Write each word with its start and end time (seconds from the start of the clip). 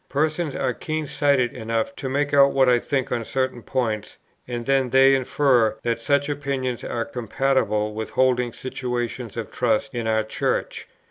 Persons 0.09 0.55
are 0.55 0.73
keen 0.73 1.05
sighted 1.05 1.53
enough 1.53 1.95
to 1.97 2.09
make 2.09 2.33
out 2.33 2.53
what 2.53 2.67
I 2.67 2.79
think 2.79 3.11
on 3.11 3.23
certain 3.23 3.61
points, 3.61 4.17
and 4.47 4.65
then 4.65 4.89
they 4.89 5.13
infer 5.13 5.77
that 5.83 6.01
such 6.01 6.27
opinions 6.27 6.83
are 6.83 7.05
compatible 7.05 7.93
with 7.93 8.09
holding 8.09 8.51
situations 8.51 9.37
of 9.37 9.51
trust 9.51 9.93
in 9.93 10.07
our 10.07 10.23
Church. 10.23 10.87